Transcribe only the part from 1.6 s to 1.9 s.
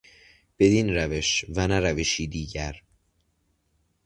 نه